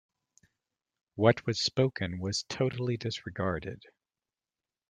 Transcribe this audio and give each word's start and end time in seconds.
What 1.13 1.45
was 1.45 1.61
spoken 1.61 2.17
was 2.19 2.41
totally 2.49 2.97
disregarded. 2.97 3.83